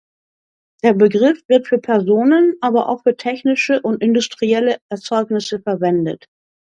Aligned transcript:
Der 0.81 0.93
Begriff 0.95 1.43
wird 1.47 1.67
für 1.67 1.77
Personen 1.77 2.55
aber 2.59 2.89
auch 2.89 3.03
für 3.03 3.15
technische 3.17 3.79
und 3.83 4.01
industrielle 4.01 4.77
Erzeugnisse 4.89 5.59
verwendet. 5.59 6.25